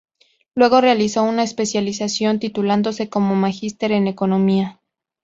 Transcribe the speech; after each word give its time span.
Luego 0.55 0.81
realizó 0.81 1.21
una 1.21 1.43
especialización, 1.43 2.39
titulándose 2.39 3.07
como 3.07 3.35
Magister 3.35 3.91
en 3.91 4.07
Economía. 4.07 4.81